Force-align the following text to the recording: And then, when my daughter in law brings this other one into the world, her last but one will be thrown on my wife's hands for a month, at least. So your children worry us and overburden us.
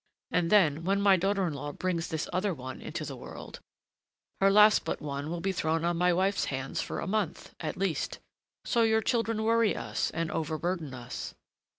And 0.31 0.49
then, 0.49 0.83
when 0.83 0.99
my 0.99 1.15
daughter 1.15 1.45
in 1.45 1.53
law 1.53 1.73
brings 1.73 2.07
this 2.07 2.27
other 2.33 2.55
one 2.55 2.81
into 2.81 3.05
the 3.05 3.15
world, 3.15 3.59
her 4.39 4.49
last 4.49 4.83
but 4.83 4.99
one 4.99 5.29
will 5.29 5.41
be 5.41 5.51
thrown 5.51 5.85
on 5.85 5.95
my 5.95 6.11
wife's 6.11 6.45
hands 6.45 6.81
for 6.81 6.99
a 6.99 7.05
month, 7.05 7.53
at 7.59 7.77
least. 7.77 8.17
So 8.65 8.81
your 8.81 9.01
children 9.03 9.43
worry 9.43 9.75
us 9.75 10.09
and 10.09 10.31
overburden 10.31 10.95
us. 10.95 11.35